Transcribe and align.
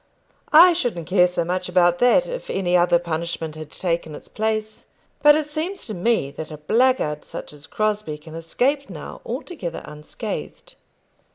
I 0.51 0.73
shouldn't 0.73 1.05
care 1.05 1.27
so 1.27 1.45
much 1.45 1.69
about 1.69 1.99
that, 1.99 2.25
if 2.25 2.49
any 2.49 2.75
other 2.75 2.97
punishment 2.97 3.53
had 3.53 3.69
taken 3.69 4.15
its 4.15 4.27
place. 4.29 4.85
But 5.21 5.35
it 5.35 5.47
seems 5.47 5.85
to 5.85 5.93
me 5.93 6.31
that 6.31 6.49
a 6.49 6.57
blackguard 6.57 7.23
such 7.23 7.53
as 7.53 7.67
Crosbie 7.67 8.17
can 8.17 8.33
escape 8.33 8.89
now 8.89 9.21
altogether 9.23 9.83
unscathed." 9.85 10.73